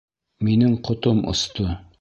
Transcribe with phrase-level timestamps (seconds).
[0.47, 1.73] Минең ҡотом осто.